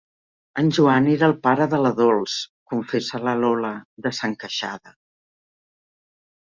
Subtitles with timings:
[0.61, 2.39] El Joan era el pare de la Dols,
[2.73, 3.73] confessa la Lola,
[4.09, 4.99] desencaixada.